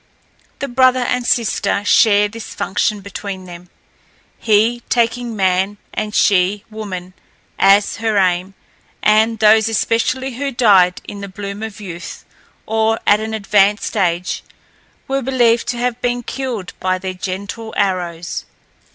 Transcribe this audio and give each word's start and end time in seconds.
The 0.57 0.67
brother 0.67 1.01
and 1.01 1.27
sister 1.27 1.85
share 1.85 2.27
this 2.27 2.55
function 2.55 3.01
between 3.01 3.45
them, 3.45 3.69
he 4.39 4.81
taking 4.89 5.35
man 5.35 5.77
and 5.93 6.15
she 6.15 6.63
woman 6.71 7.13
as 7.59 7.97
her 7.97 8.17
aim, 8.17 8.55
and 9.03 9.37
those 9.37 9.69
especially 9.69 10.31
who 10.31 10.49
died 10.49 11.01
in 11.07 11.21
the 11.21 11.27
bloom 11.27 11.61
of 11.61 11.79
youth, 11.79 12.25
or 12.65 12.99
at 13.05 13.19
an 13.19 13.35
advanced 13.35 13.95
age, 13.95 14.41
were 15.07 15.21
believed 15.21 15.67
to 15.67 15.77
have 15.77 16.01
been 16.01 16.23
killed 16.23 16.73
by 16.79 16.97
their 16.97 17.13
gentle 17.13 17.71
arrows. 17.77 18.45